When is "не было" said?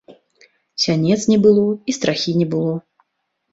1.33-1.67, 2.41-2.73